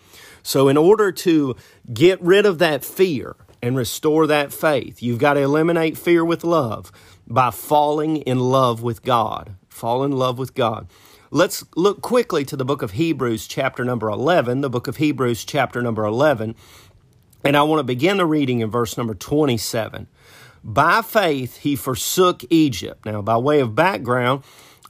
So, 0.43 0.69
in 0.69 0.77
order 0.77 1.11
to 1.11 1.57
get 1.93 2.21
rid 2.21 2.45
of 2.45 2.59
that 2.59 2.85
fear, 2.85 3.37
and 3.65 3.79
restore 3.79 4.27
that 4.27 4.53
faith. 4.53 5.03
You've 5.03 5.19
got 5.19 5.35
to 5.35 5.41
eliminate 5.41 5.97
fear 5.97 6.23
with 6.23 6.45
love 6.45 6.93
by 7.27 7.51
falling 7.51 8.19
in 8.19 8.39
love 8.39 8.83
with 8.83 9.03
God. 9.03 9.55
Fall 9.71 10.05
in 10.05 10.13
love 10.13 10.39
with 10.39 10.55
God. 10.55 10.87
Let's 11.31 11.65
look 11.75 12.03
quickly 12.03 12.45
to 12.45 12.57
the 12.57 12.65
book 12.67 12.83
of 12.83 12.91
Hebrews, 12.91 13.47
chapter 13.47 13.83
number 13.83 14.11
11, 14.11 14.61
the 14.61 14.69
book 14.69 14.87
of 14.87 14.99
Hebrews, 14.99 15.47
chapter 15.47 15.81
number 15.81 16.05
11. 16.05 16.55
And 17.43 17.57
I 17.57 17.63
want 17.63 17.81
to 17.81 17.85
begin 17.85 18.19
the 18.19 18.27
reading 18.27 18.61
in 18.61 18.71
verse 18.71 18.99
number 18.99 19.15
27. 19.15 20.09
By 20.63 21.01
faith, 21.01 21.57
he 21.57 21.75
forsook 21.75 22.45
Egypt. 22.51 23.07
Now, 23.07 23.23
by 23.23 23.39
way 23.39 23.61
of 23.61 23.75
background, 23.75 24.45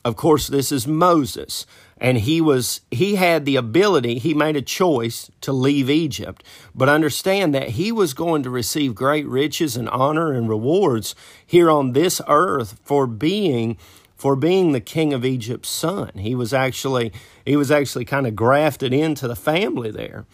of 0.04 0.16
course, 0.16 0.48
this 0.48 0.72
is 0.72 0.84
Moses 0.84 1.64
and 1.98 2.18
he 2.18 2.40
was 2.40 2.80
he 2.90 3.14
had 3.14 3.44
the 3.44 3.56
ability 3.56 4.18
he 4.18 4.34
made 4.34 4.56
a 4.56 4.62
choice 4.62 5.30
to 5.40 5.52
leave 5.52 5.88
egypt. 5.88 6.42
But 6.74 6.88
understand 6.88 7.54
that 7.54 7.70
he 7.70 7.92
was 7.92 8.14
going 8.14 8.42
to 8.42 8.50
receive 8.50 8.94
great 8.94 9.26
riches 9.26 9.76
and 9.76 9.88
honor 9.88 10.32
and 10.32 10.48
rewards 10.48 11.14
here 11.46 11.70
on 11.70 11.92
this 11.92 12.20
earth 12.28 12.78
for 12.84 13.06
being 13.06 13.76
for 14.16 14.36
being 14.36 14.72
the 14.72 14.80
king 14.80 15.12
of 15.12 15.24
egypt's 15.24 15.68
son. 15.68 16.10
He 16.16 16.34
was 16.34 16.52
actually 16.52 17.12
he 17.44 17.56
was 17.56 17.70
actually 17.70 18.04
kind 18.04 18.26
of 18.26 18.36
grafted 18.36 18.92
into 18.92 19.28
the 19.28 19.36
family 19.36 19.90
there. 19.90 20.26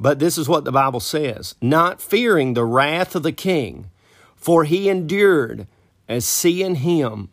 But 0.00 0.20
this 0.20 0.38
is 0.38 0.48
what 0.48 0.64
the 0.64 0.72
bible 0.72 1.00
says 1.00 1.54
not 1.60 2.00
fearing 2.00 2.54
the 2.54 2.64
wrath 2.64 3.14
of 3.14 3.22
the 3.22 3.32
king 3.32 3.90
for 4.36 4.64
he 4.64 4.88
endured 4.88 5.66
as 6.08 6.24
seeing 6.24 6.76
him 6.76 7.28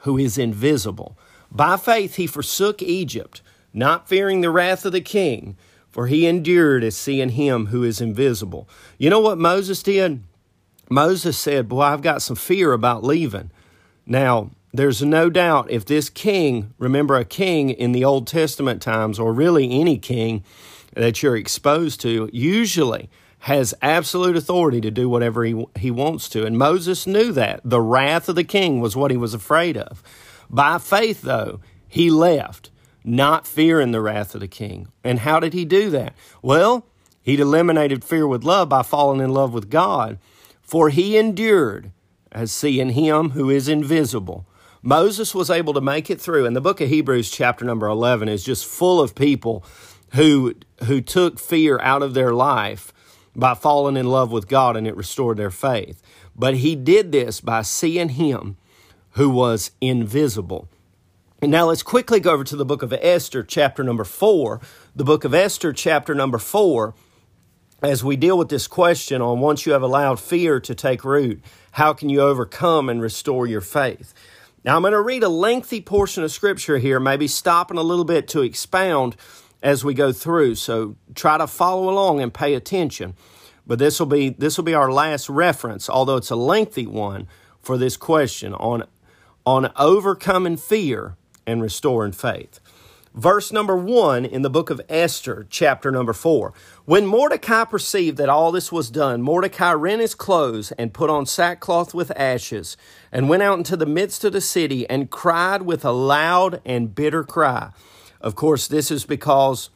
who 0.00 0.18
is 0.18 0.36
invisible 0.38 1.16
by 1.56 1.76
faith 1.76 2.16
he 2.16 2.26
forsook 2.26 2.82
Egypt, 2.82 3.42
not 3.72 4.08
fearing 4.08 4.40
the 4.40 4.50
wrath 4.50 4.84
of 4.84 4.92
the 4.92 5.00
king, 5.00 5.56
for 5.90 6.06
he 6.06 6.26
endured 6.26 6.84
as 6.84 6.96
seeing 6.96 7.30
him 7.30 7.66
who 7.66 7.82
is 7.82 8.00
invisible. 8.00 8.68
You 8.98 9.08
know 9.10 9.20
what 9.20 9.38
Moses 9.38 9.82
did? 9.82 10.22
Moses 10.90 11.38
said, 11.38 11.68
Boy, 11.68 11.80
I've 11.80 12.02
got 12.02 12.22
some 12.22 12.36
fear 12.36 12.72
about 12.72 13.02
leaving. 13.02 13.50
Now, 14.04 14.50
there's 14.72 15.02
no 15.02 15.30
doubt 15.30 15.70
if 15.70 15.86
this 15.86 16.10
king, 16.10 16.74
remember 16.78 17.16
a 17.16 17.24
king 17.24 17.70
in 17.70 17.92
the 17.92 18.04
Old 18.04 18.26
Testament 18.26 18.82
times, 18.82 19.18
or 19.18 19.32
really 19.32 19.80
any 19.80 19.98
king 19.98 20.44
that 20.94 21.22
you're 21.22 21.36
exposed 21.36 22.00
to, 22.02 22.28
usually 22.32 23.08
has 23.40 23.74
absolute 23.80 24.36
authority 24.36 24.80
to 24.80 24.90
do 24.90 25.08
whatever 25.08 25.44
he, 25.44 25.64
he 25.76 25.90
wants 25.90 26.28
to. 26.30 26.44
And 26.44 26.58
Moses 26.58 27.06
knew 27.06 27.32
that. 27.32 27.60
The 27.64 27.80
wrath 27.80 28.28
of 28.28 28.34
the 28.34 28.44
king 28.44 28.80
was 28.80 28.96
what 28.96 29.10
he 29.10 29.16
was 29.16 29.34
afraid 29.34 29.76
of. 29.76 30.02
By 30.50 30.78
faith, 30.78 31.22
though, 31.22 31.60
he 31.88 32.10
left, 32.10 32.70
not 33.04 33.46
fearing 33.46 33.92
the 33.92 34.00
wrath 34.00 34.34
of 34.34 34.40
the 34.40 34.48
king. 34.48 34.88
And 35.04 35.20
how 35.20 35.40
did 35.40 35.54
he 35.54 35.64
do 35.64 35.90
that? 35.90 36.14
Well, 36.42 36.86
he'd 37.22 37.40
eliminated 37.40 38.04
fear 38.04 38.26
with 38.26 38.44
love 38.44 38.68
by 38.68 38.82
falling 38.82 39.20
in 39.20 39.32
love 39.32 39.52
with 39.52 39.70
God, 39.70 40.18
for 40.60 40.90
he 40.90 41.16
endured 41.16 41.92
as 42.32 42.52
seeing 42.52 42.90
him 42.90 43.30
who 43.30 43.50
is 43.50 43.68
invisible. 43.68 44.46
Moses 44.82 45.34
was 45.34 45.50
able 45.50 45.72
to 45.74 45.80
make 45.80 46.10
it 46.10 46.20
through, 46.20 46.46
and 46.46 46.54
the 46.54 46.60
book 46.60 46.80
of 46.80 46.88
Hebrews, 46.88 47.30
chapter 47.30 47.64
number 47.64 47.86
11, 47.86 48.28
is 48.28 48.44
just 48.44 48.66
full 48.66 49.00
of 49.00 49.14
people 49.14 49.64
who, 50.14 50.54
who 50.84 51.00
took 51.00 51.38
fear 51.38 51.80
out 51.80 52.02
of 52.02 52.14
their 52.14 52.32
life 52.32 52.92
by 53.34 53.54
falling 53.54 53.96
in 53.96 54.06
love 54.06 54.32
with 54.32 54.48
God 54.48 54.76
and 54.76 54.86
it 54.86 54.96
restored 54.96 55.36
their 55.36 55.50
faith. 55.50 56.02
But 56.34 56.56
he 56.56 56.74
did 56.74 57.12
this 57.12 57.40
by 57.40 57.62
seeing 57.62 58.10
him 58.10 58.56
who 59.16 59.30
was 59.30 59.70
invisible. 59.80 60.68
And 61.40 61.50
now 61.50 61.66
let's 61.66 61.82
quickly 61.82 62.20
go 62.20 62.32
over 62.32 62.44
to 62.44 62.56
the 62.56 62.64
book 62.64 62.82
of 62.82 62.92
Esther, 62.92 63.42
chapter 63.42 63.82
number 63.82 64.04
four. 64.04 64.60
The 64.94 65.04
book 65.04 65.24
of 65.24 65.34
Esther, 65.34 65.72
chapter 65.72 66.14
number 66.14 66.38
four, 66.38 66.94
as 67.82 68.04
we 68.04 68.16
deal 68.16 68.36
with 68.36 68.50
this 68.50 68.66
question 68.66 69.22
on 69.22 69.40
once 69.40 69.64
you 69.64 69.72
have 69.72 69.82
allowed 69.82 70.20
fear 70.20 70.60
to 70.60 70.74
take 70.74 71.04
root, 71.04 71.42
how 71.72 71.94
can 71.94 72.10
you 72.10 72.20
overcome 72.20 72.88
and 72.88 73.00
restore 73.00 73.46
your 73.46 73.60
faith? 73.62 74.12
Now, 74.64 74.76
I'm 74.76 74.82
going 74.82 74.92
to 74.92 75.00
read 75.00 75.22
a 75.22 75.28
lengthy 75.28 75.80
portion 75.80 76.22
of 76.22 76.30
scripture 76.30 76.78
here, 76.78 77.00
maybe 77.00 77.26
stopping 77.26 77.78
a 77.78 77.82
little 77.82 78.04
bit 78.04 78.28
to 78.28 78.42
expound 78.42 79.16
as 79.62 79.82
we 79.82 79.94
go 79.94 80.12
through. 80.12 80.56
So 80.56 80.96
try 81.14 81.38
to 81.38 81.46
follow 81.46 81.88
along 81.88 82.20
and 82.20 82.34
pay 82.34 82.54
attention. 82.54 83.14
But 83.66 83.78
this 83.78 83.98
will 83.98 84.06
be 84.06 84.28
this 84.30 84.56
will 84.56 84.64
be 84.64 84.74
our 84.74 84.92
last 84.92 85.28
reference, 85.28 85.88
although 85.88 86.16
it's 86.16 86.30
a 86.30 86.36
lengthy 86.36 86.86
one 86.86 87.28
for 87.60 87.76
this 87.76 87.96
question 87.96 88.54
on 88.54 88.84
on 89.46 89.72
overcoming 89.76 90.56
fear 90.56 91.16
and 91.46 91.62
restoring 91.62 92.12
faith. 92.12 92.60
Verse 93.14 93.50
number 93.50 93.76
one 93.76 94.26
in 94.26 94.42
the 94.42 94.50
book 94.50 94.68
of 94.68 94.82
Esther, 94.90 95.46
chapter 95.48 95.90
number 95.90 96.12
four. 96.12 96.52
When 96.84 97.06
Mordecai 97.06 97.64
perceived 97.64 98.18
that 98.18 98.28
all 98.28 98.52
this 98.52 98.70
was 98.70 98.90
done, 98.90 99.22
Mordecai 99.22 99.72
rent 99.72 100.02
his 100.02 100.14
clothes 100.14 100.70
and 100.72 100.92
put 100.92 101.08
on 101.08 101.24
sackcloth 101.24 101.94
with 101.94 102.10
ashes, 102.14 102.76
and 103.10 103.30
went 103.30 103.42
out 103.42 103.56
into 103.56 103.74
the 103.74 103.86
midst 103.86 104.22
of 104.24 104.34
the 104.34 104.42
city 104.42 104.86
and 104.90 105.10
cried 105.10 105.62
with 105.62 105.82
a 105.82 105.92
loud 105.92 106.60
and 106.66 106.94
bitter 106.94 107.24
cry. 107.24 107.70
Of 108.20 108.34
course, 108.34 108.68
this 108.68 108.90
is 108.90 109.06
because 109.06 109.70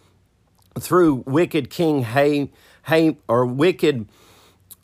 through 0.78 1.24
wicked 1.26 1.70
King 1.70 2.02
Hay, 2.02 2.50
Hay 2.88 3.16
or 3.26 3.46
wicked 3.46 4.06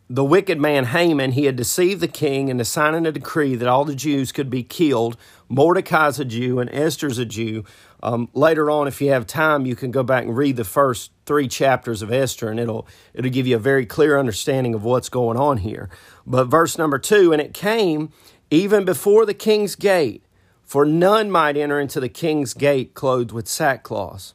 the 0.08 0.24
wicked 0.24 0.60
man 0.60 0.84
Haman, 0.86 1.32
he 1.32 1.46
had 1.46 1.56
deceived 1.56 2.00
the 2.00 2.08
king 2.08 2.48
into 2.48 2.64
signing 2.64 3.06
a 3.06 3.12
decree 3.12 3.56
that 3.56 3.68
all 3.68 3.84
the 3.84 3.94
Jews 3.94 4.30
could 4.30 4.48
be 4.48 4.62
killed. 4.62 5.16
Mordecai's 5.48 6.20
a 6.20 6.24
Jew 6.24 6.60
and 6.60 6.70
Esther's 6.72 7.18
a 7.18 7.24
Jew. 7.24 7.64
Um, 8.02 8.28
later 8.32 8.70
on, 8.70 8.86
if 8.86 9.00
you 9.00 9.10
have 9.10 9.26
time, 9.26 9.66
you 9.66 9.74
can 9.74 9.90
go 9.90 10.04
back 10.04 10.24
and 10.24 10.36
read 10.36 10.56
the 10.56 10.64
first 10.64 11.10
three 11.24 11.48
chapters 11.48 12.02
of 12.02 12.12
Esther, 12.12 12.48
and 12.48 12.60
it'll 12.60 12.86
it'll 13.14 13.30
give 13.30 13.48
you 13.48 13.56
a 13.56 13.60
very 13.60 13.84
clear 13.84 14.18
understanding 14.18 14.74
of 14.74 14.84
what's 14.84 15.08
going 15.08 15.36
on 15.36 15.58
here. 15.58 15.88
But 16.24 16.44
verse 16.44 16.78
number 16.78 16.98
two, 16.98 17.32
and 17.32 17.42
it 17.42 17.52
came 17.52 18.12
even 18.48 18.84
before 18.84 19.26
the 19.26 19.34
king's 19.34 19.74
gate, 19.74 20.22
for 20.62 20.84
none 20.84 21.30
might 21.32 21.56
enter 21.56 21.80
into 21.80 21.98
the 21.98 22.08
king's 22.08 22.54
gate 22.54 22.94
clothed 22.94 23.32
with 23.32 23.48
sackcloth. 23.48 24.34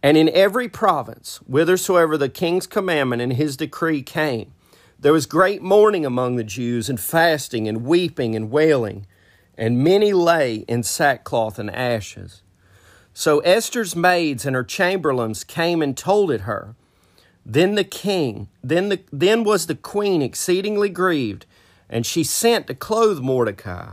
And 0.00 0.16
in 0.16 0.28
every 0.28 0.68
province, 0.68 1.40
whithersoever 1.48 2.16
the 2.16 2.28
king's 2.28 2.68
commandment 2.68 3.22
and 3.22 3.32
his 3.32 3.56
decree 3.56 4.02
came, 4.02 4.52
there 4.98 5.12
was 5.12 5.26
great 5.26 5.62
mourning 5.62 6.06
among 6.06 6.36
the 6.36 6.44
Jews, 6.44 6.88
and 6.88 6.98
fasting, 6.98 7.68
and 7.68 7.84
weeping, 7.84 8.34
and 8.34 8.50
wailing, 8.50 9.06
and 9.56 9.84
many 9.84 10.12
lay 10.12 10.64
in 10.68 10.82
sackcloth 10.82 11.58
and 11.58 11.70
ashes. 11.70 12.42
So 13.12 13.40
Esther's 13.40 13.94
maids 13.94 14.44
and 14.44 14.54
her 14.54 14.64
chamberlains 14.64 15.44
came 15.44 15.82
and 15.82 15.96
told 15.96 16.30
it 16.30 16.42
her. 16.42 16.74
Then 17.44 17.74
the 17.74 17.84
king, 17.84 18.48
then, 18.62 18.88
the, 18.88 19.00
then 19.12 19.44
was 19.44 19.66
the 19.66 19.74
queen 19.74 20.22
exceedingly 20.22 20.88
grieved, 20.88 21.46
and 21.88 22.04
she 22.04 22.24
sent 22.24 22.66
to 22.66 22.74
clothe 22.74 23.20
Mordecai 23.20 23.92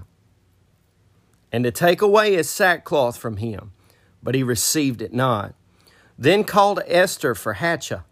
and 1.51 1.63
to 1.63 1.71
take 1.71 2.01
away 2.01 2.33
his 2.33 2.49
sackcloth 2.49 3.15
from 3.15 3.37
him, 3.37 3.71
but 4.23 4.33
he 4.35 4.41
received 4.41 5.01
it 5.01 5.13
not. 5.13 5.53
Then 6.17 6.43
called 6.43 6.81
Esther 6.87 7.35
for 7.35 7.55
Hatach, 7.55 8.03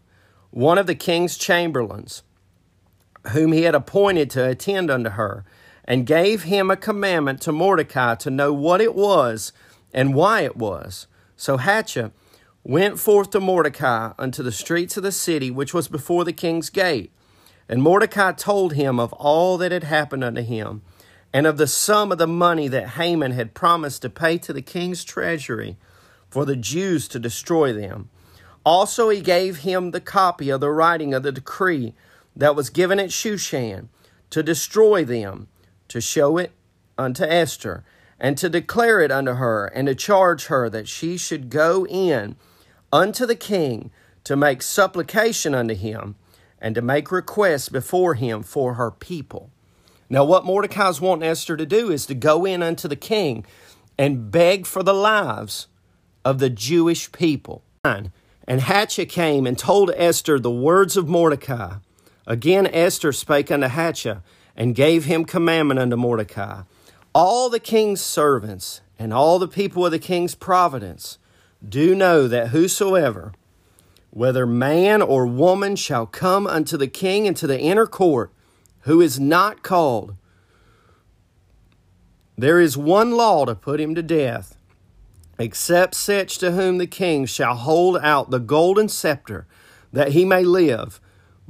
one 0.51 0.77
of 0.77 0.86
the 0.86 0.95
king's 0.95 1.38
chamberlains 1.38 2.24
whom 3.29 3.51
he 3.51 3.63
had 3.63 3.75
appointed 3.75 4.29
to 4.31 4.47
attend 4.47 4.89
unto 4.89 5.11
her, 5.11 5.45
and 5.85 6.05
gave 6.05 6.43
him 6.43 6.69
a 6.71 6.77
commandment 6.77 7.41
to 7.41 7.51
Mordecai 7.51 8.15
to 8.15 8.29
know 8.29 8.53
what 8.53 8.81
it 8.81 8.95
was 8.95 9.51
and 9.93 10.13
why 10.15 10.41
it 10.41 10.55
was. 10.55 11.07
So 11.35 11.57
Hatach 11.57 12.11
went 12.63 12.99
forth 12.99 13.31
to 13.31 13.39
Mordecai 13.39 14.13
unto 14.19 14.43
the 14.43 14.51
streets 14.51 14.97
of 14.97 15.03
the 15.03 15.11
city, 15.11 15.49
which 15.49 15.73
was 15.73 15.87
before 15.87 16.23
the 16.23 16.33
king's 16.33 16.69
gate. 16.69 17.11
And 17.67 17.81
Mordecai 17.81 18.33
told 18.33 18.73
him 18.73 18.99
of 18.99 19.13
all 19.13 19.57
that 19.57 19.71
had 19.71 19.83
happened 19.83 20.23
unto 20.23 20.41
him, 20.41 20.81
and 21.33 21.47
of 21.47 21.57
the 21.57 21.67
sum 21.67 22.11
of 22.11 22.17
the 22.17 22.27
money 22.27 22.67
that 22.67 22.89
Haman 22.89 23.31
had 23.31 23.53
promised 23.53 24.01
to 24.01 24.09
pay 24.09 24.37
to 24.39 24.53
the 24.53 24.61
king's 24.61 25.03
treasury 25.03 25.77
for 26.29 26.45
the 26.45 26.55
Jews 26.55 27.07
to 27.09 27.19
destroy 27.19 27.73
them. 27.73 28.09
Also, 28.63 29.09
he 29.09 29.21
gave 29.21 29.59
him 29.59 29.91
the 29.91 30.01
copy 30.01 30.49
of 30.49 30.59
the 30.59 30.69
writing 30.69 31.13
of 31.13 31.23
the 31.23 31.31
decree 31.31 31.93
that 32.35 32.55
was 32.55 32.69
given 32.69 33.00
at 33.00 33.09
Shushan 33.09 33.88
to 34.29 34.43
destroy 34.43 35.03
them, 35.03 35.47
to 35.89 36.00
show 36.00 36.38
it 36.38 36.51
unto 36.97 37.23
Esther, 37.23 37.83
and 38.19 38.38
to 38.38 38.50
declare 38.50 39.01
it 39.01 39.11
unto 39.11 39.33
her, 39.33 39.65
and 39.67 39.88
to 39.88 39.95
charge 39.95 40.45
her 40.45 40.69
that 40.69 40.88
she 40.88 41.17
should 41.17 41.50
go 41.50 41.85
in 41.88 42.35
unto 42.93 43.25
the 43.25 43.35
king 43.35 43.91
to 44.23 44.35
make 44.35 44.61
supplication 44.61 45.55
unto 45.55 45.73
him, 45.73 46.15
and 46.59 46.75
to 46.75 46.81
make 46.81 47.11
requests 47.11 47.69
before 47.69 48.13
him 48.13 48.43
for 48.43 48.75
her 48.75 48.91
people. 48.91 49.50
Now, 50.09 50.23
what 50.23 50.45
Mordecai's 50.45 51.01
wanting 51.01 51.27
Esther 51.27 51.57
to 51.57 51.65
do 51.65 51.89
is 51.89 52.05
to 52.05 52.13
go 52.13 52.45
in 52.45 52.61
unto 52.61 52.88
the 52.88 52.95
king 52.95 53.45
and 53.97 54.29
beg 54.29 54.65
for 54.65 54.83
the 54.83 54.93
lives 54.93 55.67
of 56.23 56.39
the 56.39 56.50
Jewish 56.50 57.11
people. 57.11 57.63
And 57.83 58.11
Hatach 58.47 59.09
came 59.09 59.47
and 59.47 59.57
told 59.57 59.91
Esther 59.95 60.39
the 60.39 60.51
words 60.51 60.97
of 60.97 61.07
Mordecai. 61.07 61.77
Again, 62.27 62.67
Esther 62.67 63.11
spake 63.11 63.51
unto 63.51 63.67
Hatach 63.67 64.21
and 64.55 64.75
gave 64.75 65.05
him 65.05 65.25
commandment 65.25 65.79
unto 65.79 65.95
Mordecai. 65.95 66.63
All 67.13 67.49
the 67.49 67.59
king's 67.59 68.01
servants 68.01 68.81
and 68.99 69.13
all 69.13 69.39
the 69.39 69.47
people 69.47 69.85
of 69.85 69.91
the 69.91 69.99
king's 69.99 70.35
providence 70.35 71.17
do 71.67 71.95
know 71.95 72.27
that 72.27 72.49
whosoever, 72.49 73.33
whether 74.11 74.45
man 74.45 75.01
or 75.01 75.25
woman, 75.25 75.75
shall 75.75 76.05
come 76.05 76.45
unto 76.47 76.77
the 76.77 76.87
king 76.87 77.25
into 77.25 77.47
the 77.47 77.59
inner 77.59 77.87
court, 77.87 78.31
who 78.81 79.01
is 79.01 79.19
not 79.19 79.63
called, 79.63 80.15
there 82.37 82.59
is 82.59 82.77
one 82.77 83.11
law 83.11 83.45
to 83.45 83.53
put 83.53 83.79
him 83.79 83.93
to 83.93 84.01
death, 84.01 84.57
except 85.37 85.95
such 85.95 86.37
to 86.39 86.51
whom 86.51 86.77
the 86.77 86.87
king 86.87 87.25
shall 87.25 87.55
hold 87.55 87.97
out 88.01 88.31
the 88.31 88.39
golden 88.39 88.89
scepter, 88.89 89.45
that 89.93 90.09
he 90.09 90.25
may 90.25 90.43
live. 90.43 90.99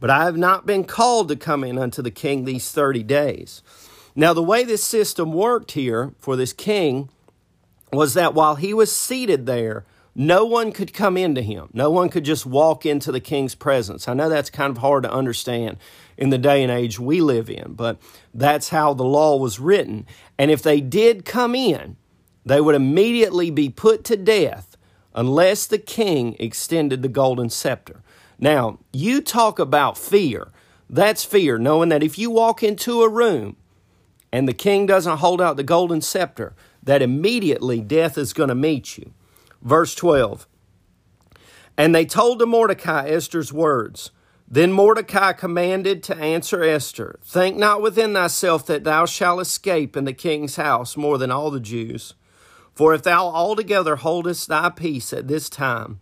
But 0.01 0.10
I 0.10 0.25
have 0.25 0.36
not 0.36 0.65
been 0.65 0.84
called 0.84 1.29
to 1.29 1.38
come 1.38 1.63
in 1.63 1.77
unto 1.77 2.01
the 2.01 2.12
king 2.12 2.43
these 2.43 2.72
thirty 2.72 3.03
days. 3.03 3.62
Now, 4.15 4.34
the 4.34 4.43
way 4.43 4.65
this 4.65 4.84
system 4.84 5.31
worked 5.31 5.72
here 5.72 6.12
for 6.20 6.36
this 6.36 6.51
king 6.51 7.08
was 7.93 8.15
that 8.15 8.34
while 8.34 8.55
he 8.55 8.74
was 8.74 8.93
seated 8.93 9.46
there, 9.46 9.86
no 10.13 10.43
one 10.43 10.72
could 10.72 10.91
come 10.93 11.15
into 11.15 11.41
him. 11.41 11.70
No 11.72 11.89
one 11.89 12.10
could 12.10 12.25
just 12.25 12.46
walk 12.46 12.86
into 12.86 13.12
the 13.12 13.22
king's 13.22 13.55
presence. 13.55 14.08
I 14.08 14.13
know 14.13 14.27
that's 14.27 14.50
kind 14.50 14.72
of 14.72 14.79
hard 14.79 15.03
to 15.03 15.12
understand 15.12 15.77
in 16.17 16.31
the 16.31 16.38
day 16.38 16.63
and 16.63 16.72
age 16.72 17.00
we 17.00 17.22
live 17.22 17.50
in, 17.50 17.74
but 17.74 18.01
that's 18.34 18.70
how 18.70 18.93
the 18.93 19.05
law 19.05 19.38
was 19.38 19.60
written. 19.60 20.05
And 20.38 20.51
if 20.51 20.62
they 20.62 20.81
did 20.81 21.24
come 21.24 21.55
in, 21.55 21.96
they 22.46 22.60
would 22.60 22.75
immediately 22.75 23.51
be 23.51 23.70
put 23.70 24.03
to 24.05 24.17
death 24.17 24.75
unless 25.13 25.67
the 25.67 25.77
king 25.77 26.36
extended 26.39 27.03
the 27.03 27.08
golden 27.08 27.50
scepter. 27.50 28.01
Now, 28.41 28.79
you 28.91 29.21
talk 29.21 29.60
about 29.60 29.98
fear. 29.98 30.48
That's 30.89 31.24
fear, 31.24 31.60
knowing 31.60 31.89
that 31.89 32.03
if 32.03 32.17
you 32.17 32.31
walk 32.31 32.63
into 32.63 33.03
a 33.03 33.10
room 33.10 33.55
and 34.33 34.48
the 34.48 34.53
king 34.53 34.88
doesn't 34.88 35.19
hold 35.19 35.39
out 35.39 35.57
the 35.57 35.63
golden 35.63 36.01
scepter, 36.01 36.55
that 36.83 37.03
immediately 37.03 37.79
death 37.79 38.17
is 38.17 38.33
going 38.33 38.50
to 38.50 38.55
meet 38.55 38.98
you. 38.98 39.13
Verse 39.62 39.93
12. 39.93 40.48
And 41.77 41.93
they 41.93 42.05
told 42.05 42.39
to 42.39 42.45
Mordecai 42.45 43.07
Esther's 43.07 43.53
words. 43.53 44.12
Then 44.48 44.74
Mordecai 44.74 45.31
commanded 45.31 46.03
to 46.03 46.17
answer 46.17 46.62
Esther 46.62 47.19
Think 47.24 47.55
not 47.55 47.81
within 47.81 48.13
thyself 48.13 48.65
that 48.65 48.83
thou 48.83 49.05
shalt 49.05 49.39
escape 49.39 49.95
in 49.95 50.03
the 50.03 50.13
king's 50.13 50.57
house 50.57 50.98
more 50.98 51.17
than 51.17 51.31
all 51.31 51.51
the 51.51 51.62
Jews. 51.62 52.15
For 52.74 52.93
if 52.93 53.03
thou 53.03 53.27
altogether 53.27 53.98
holdest 53.98 54.50
thy 54.50 54.69
peace 54.69 55.13
at 55.13 55.27
this 55.27 55.50
time, 55.50 56.01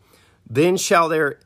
then 0.49 0.77
shall 0.77 1.09
there 1.09 1.39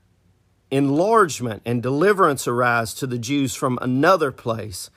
enlargement 0.74 1.62
and 1.66 1.84
deliverance 1.84 2.48
arise 2.48 2.96
to 2.96 3.06
the 3.06 3.20
Jews 3.20 3.54
from 3.54 3.78
another 3.80 4.32
place. 4.32 4.90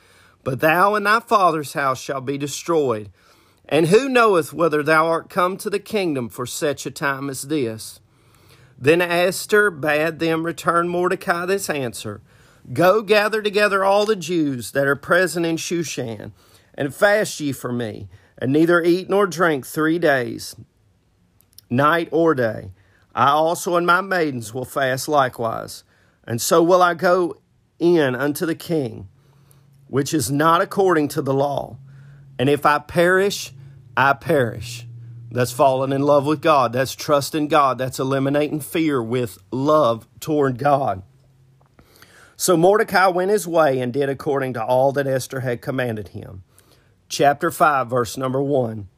But 0.42 0.60
thou 0.60 0.94
and 0.94 1.04
thy 1.04 1.20
father's 1.20 1.74
house 1.74 2.00
shall 2.00 2.22
be 2.22 2.38
destroyed. 2.38 3.10
And 3.68 3.88
who 3.88 4.08
knoweth 4.08 4.54
whether 4.54 4.82
thou 4.82 5.06
art 5.06 5.28
come 5.28 5.58
to 5.58 5.68
the 5.68 5.78
kingdom 5.78 6.30
for 6.30 6.46
such 6.46 6.86
a 6.86 6.90
time 6.90 7.28
as 7.28 7.42
this? 7.42 8.00
Then 8.78 9.02
Esther 9.02 9.70
bade 9.70 10.18
them 10.18 10.46
return 10.46 10.88
Mordecai 10.88 11.44
this 11.44 11.68
answer 11.68 12.22
Go 12.72 13.02
gather 13.02 13.42
together 13.42 13.84
all 13.84 14.06
the 14.06 14.16
Jews 14.16 14.72
that 14.72 14.86
are 14.86 14.96
present 14.96 15.44
in 15.44 15.56
Shushan, 15.56 16.32
and 16.74 16.94
fast 16.94 17.38
ye 17.38 17.52
for 17.52 17.72
me, 17.72 18.08
and 18.38 18.52
neither 18.52 18.82
eat 18.82 19.10
nor 19.10 19.26
drink 19.26 19.66
three 19.66 19.98
days, 19.98 20.56
night 21.70 22.08
or 22.10 22.34
day. 22.34 22.70
I 23.16 23.30
also 23.30 23.76
and 23.76 23.86
my 23.86 24.02
maidens 24.02 24.52
will 24.52 24.66
fast 24.66 25.08
likewise. 25.08 25.84
And 26.24 26.38
so 26.40 26.62
will 26.62 26.82
I 26.82 26.92
go 26.92 27.40
in 27.78 28.14
unto 28.14 28.44
the 28.44 28.54
king, 28.54 29.08
which 29.88 30.12
is 30.12 30.30
not 30.30 30.60
according 30.60 31.08
to 31.08 31.22
the 31.22 31.32
law. 31.32 31.78
And 32.38 32.50
if 32.50 32.66
I 32.66 32.78
perish, 32.78 33.54
I 33.96 34.12
perish. 34.12 34.86
That's 35.30 35.50
falling 35.50 35.92
in 35.92 36.02
love 36.02 36.26
with 36.26 36.42
God. 36.42 36.74
That's 36.74 36.94
trusting 36.94 37.48
God. 37.48 37.78
That's 37.78 37.98
eliminating 37.98 38.60
fear 38.60 39.02
with 39.02 39.38
love 39.50 40.06
toward 40.20 40.58
God. 40.58 41.02
So 42.36 42.54
Mordecai 42.54 43.06
went 43.06 43.30
his 43.30 43.48
way 43.48 43.80
and 43.80 43.94
did 43.94 44.10
according 44.10 44.52
to 44.54 44.64
all 44.64 44.92
that 44.92 45.06
Esther 45.06 45.40
had 45.40 45.62
commanded 45.62 46.08
him. 46.08 46.44
Chapter 47.08 47.50
5, 47.50 47.88
verse 47.88 48.18
number 48.18 48.42
1. 48.42 48.88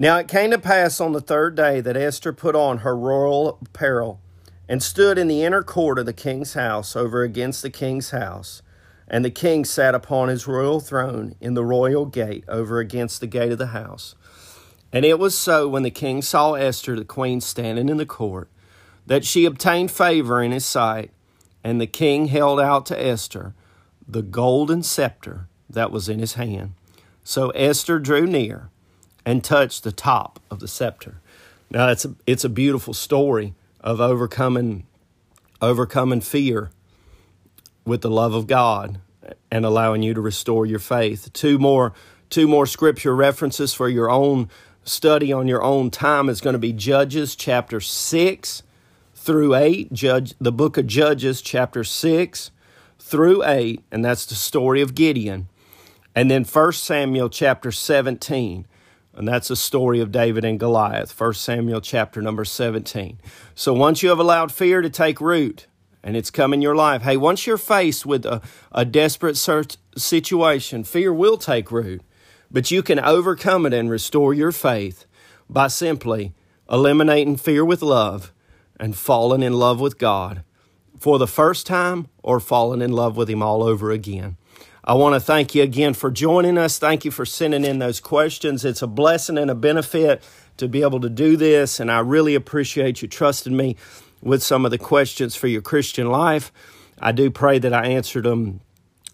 Now 0.00 0.18
it 0.18 0.28
came 0.28 0.52
to 0.52 0.58
pass 0.60 1.00
on 1.00 1.12
the 1.12 1.20
third 1.20 1.56
day 1.56 1.80
that 1.80 1.96
Esther 1.96 2.32
put 2.32 2.54
on 2.54 2.78
her 2.78 2.96
royal 2.96 3.58
apparel 3.60 4.20
and 4.68 4.80
stood 4.80 5.18
in 5.18 5.26
the 5.26 5.42
inner 5.42 5.64
court 5.64 5.98
of 5.98 6.06
the 6.06 6.12
king's 6.12 6.54
house 6.54 6.94
over 6.94 7.24
against 7.24 7.62
the 7.62 7.70
king's 7.70 8.10
house. 8.10 8.62
And 9.08 9.24
the 9.24 9.30
king 9.30 9.64
sat 9.64 9.96
upon 9.96 10.28
his 10.28 10.46
royal 10.46 10.78
throne 10.78 11.34
in 11.40 11.54
the 11.54 11.64
royal 11.64 12.06
gate 12.06 12.44
over 12.46 12.78
against 12.78 13.18
the 13.18 13.26
gate 13.26 13.50
of 13.50 13.58
the 13.58 13.68
house. 13.68 14.14
And 14.92 15.04
it 15.04 15.18
was 15.18 15.36
so 15.36 15.68
when 15.68 15.82
the 15.82 15.90
king 15.90 16.22
saw 16.22 16.52
Esther, 16.52 16.94
the 16.94 17.04
queen, 17.04 17.40
standing 17.40 17.88
in 17.88 17.96
the 17.96 18.06
court, 18.06 18.48
that 19.04 19.24
she 19.24 19.46
obtained 19.46 19.90
favor 19.90 20.40
in 20.40 20.52
his 20.52 20.64
sight. 20.64 21.10
And 21.64 21.80
the 21.80 21.88
king 21.88 22.26
held 22.26 22.60
out 22.60 22.86
to 22.86 23.04
Esther 23.04 23.52
the 24.06 24.22
golden 24.22 24.84
scepter 24.84 25.48
that 25.68 25.90
was 25.90 26.08
in 26.08 26.20
his 26.20 26.34
hand. 26.34 26.74
So 27.24 27.50
Esther 27.50 27.98
drew 27.98 28.26
near 28.26 28.70
and 29.28 29.44
touched 29.44 29.84
the 29.84 29.92
top 29.92 30.40
of 30.50 30.58
the 30.58 30.66
scepter. 30.66 31.20
Now 31.70 31.88
it's 31.88 32.06
a, 32.06 32.14
it's 32.26 32.44
a 32.44 32.48
beautiful 32.48 32.94
story 32.94 33.52
of 33.78 34.00
overcoming 34.00 34.86
overcoming 35.60 36.22
fear 36.22 36.70
with 37.84 38.00
the 38.00 38.08
love 38.08 38.32
of 38.32 38.46
God 38.46 38.98
and 39.50 39.66
allowing 39.66 40.02
you 40.02 40.14
to 40.14 40.20
restore 40.22 40.64
your 40.64 40.78
faith. 40.78 41.30
Two 41.34 41.58
more 41.58 41.92
two 42.30 42.48
more 42.48 42.64
scripture 42.64 43.14
references 43.14 43.74
for 43.74 43.86
your 43.86 44.08
own 44.08 44.48
study 44.82 45.30
on 45.30 45.46
your 45.46 45.62
own 45.62 45.90
time 45.90 46.30
is 46.30 46.40
going 46.40 46.54
to 46.54 46.58
be 46.58 46.72
Judges 46.72 47.36
chapter 47.36 47.80
6 47.80 48.62
through 49.14 49.54
8, 49.54 49.92
Judge 49.92 50.32
the 50.40 50.52
book 50.52 50.78
of 50.78 50.86
Judges 50.86 51.42
chapter 51.42 51.84
6 51.84 52.50
through 52.98 53.44
8, 53.44 53.82
and 53.92 54.02
that's 54.02 54.24
the 54.24 54.34
story 54.34 54.80
of 54.80 54.94
Gideon. 54.94 55.48
And 56.14 56.30
then 56.30 56.44
1 56.44 56.72
Samuel 56.72 57.28
chapter 57.28 57.70
17, 57.70 58.66
and 59.18 59.26
that's 59.26 59.48
the 59.48 59.56
story 59.56 59.98
of 59.98 60.12
David 60.12 60.44
and 60.44 60.60
Goliath, 60.60 61.18
1 61.20 61.34
Samuel 61.34 61.80
chapter 61.80 62.22
number 62.22 62.44
17. 62.44 63.20
So 63.52 63.74
once 63.74 64.00
you 64.00 64.10
have 64.10 64.20
allowed 64.20 64.52
fear 64.52 64.80
to 64.80 64.88
take 64.88 65.20
root, 65.20 65.66
and 66.04 66.16
it's 66.16 66.30
come 66.30 66.54
in 66.54 66.62
your 66.62 66.76
life, 66.76 67.02
hey, 67.02 67.16
once 67.16 67.44
you're 67.44 67.58
faced 67.58 68.06
with 68.06 68.24
a, 68.24 68.40
a 68.70 68.84
desperate 68.84 69.36
situation, 69.96 70.84
fear 70.84 71.12
will 71.12 71.36
take 71.36 71.72
root. 71.72 72.00
But 72.48 72.70
you 72.70 72.80
can 72.80 73.00
overcome 73.00 73.66
it 73.66 73.74
and 73.74 73.90
restore 73.90 74.32
your 74.32 74.52
faith 74.52 75.04
by 75.50 75.66
simply 75.66 76.32
eliminating 76.70 77.38
fear 77.38 77.64
with 77.64 77.82
love 77.82 78.32
and 78.78 78.96
falling 78.96 79.42
in 79.42 79.54
love 79.54 79.80
with 79.80 79.98
God 79.98 80.44
for 80.96 81.18
the 81.18 81.26
first 81.26 81.66
time 81.66 82.06
or 82.22 82.38
falling 82.38 82.82
in 82.82 82.92
love 82.92 83.16
with 83.16 83.28
Him 83.28 83.42
all 83.42 83.64
over 83.64 83.90
again. 83.90 84.36
I 84.88 84.94
want 84.94 85.14
to 85.14 85.20
thank 85.20 85.54
you 85.54 85.62
again 85.62 85.92
for 85.92 86.10
joining 86.10 86.56
us. 86.56 86.78
Thank 86.78 87.04
you 87.04 87.10
for 87.10 87.26
sending 87.26 87.62
in 87.62 87.78
those 87.78 88.00
questions. 88.00 88.64
It's 88.64 88.80
a 88.80 88.86
blessing 88.86 89.36
and 89.36 89.50
a 89.50 89.54
benefit 89.54 90.22
to 90.56 90.66
be 90.66 90.80
able 90.80 91.00
to 91.00 91.10
do 91.10 91.36
this, 91.36 91.78
and 91.78 91.92
I 91.92 91.98
really 91.98 92.34
appreciate 92.34 93.02
you 93.02 93.08
trusting 93.08 93.54
me 93.54 93.76
with 94.22 94.42
some 94.42 94.64
of 94.64 94.70
the 94.70 94.78
questions 94.78 95.36
for 95.36 95.46
your 95.46 95.60
Christian 95.60 96.10
life. 96.10 96.50
I 96.98 97.12
do 97.12 97.30
pray 97.30 97.58
that 97.58 97.74
I 97.74 97.84
answered 97.84 98.24
them 98.24 98.60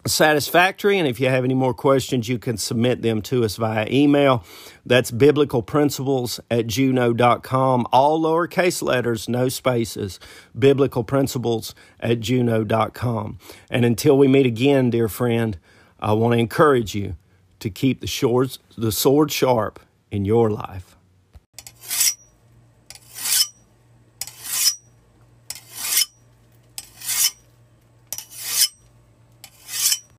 satisfactory. 0.07 0.97
And 0.99 1.07
if 1.07 1.19
you 1.19 1.29
have 1.29 1.43
any 1.43 1.53
more 1.53 1.73
questions, 1.73 2.29
you 2.29 2.37
can 2.37 2.57
submit 2.57 3.01
them 3.01 3.21
to 3.23 3.43
us 3.43 3.55
via 3.55 3.87
email. 3.89 4.43
That's 4.85 5.11
biblicalprinciples 5.11 6.39
at 6.49 6.67
juno.com. 6.67 7.87
All 7.91 8.21
lowercase 8.21 8.81
letters, 8.81 9.27
no 9.27 9.49
spaces. 9.49 10.19
Biblicalprinciples 10.57 11.73
at 11.99 12.19
juno.com. 12.19 13.39
And 13.69 13.85
until 13.85 14.17
we 14.17 14.27
meet 14.27 14.45
again, 14.45 14.89
dear 14.89 15.09
friend, 15.09 15.57
I 15.99 16.13
want 16.13 16.33
to 16.33 16.39
encourage 16.39 16.93
you 16.93 17.15
to 17.59 17.69
keep 17.69 18.01
the, 18.01 18.07
shores, 18.07 18.59
the 18.77 18.91
sword 18.91 19.31
sharp 19.31 19.79
in 20.11 20.25
your 20.25 20.49
life. 20.51 20.94